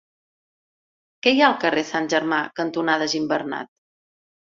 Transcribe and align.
Què 1.27 1.35
hi 1.35 1.45
ha 1.45 1.47
al 1.51 1.59
carrer 1.65 1.85
Sant 1.91 2.09
Germà 2.17 2.43
cantonada 2.63 3.13
Gimbernat? 3.17 3.75